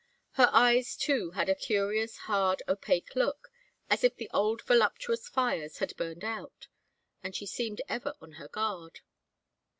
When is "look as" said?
3.15-4.03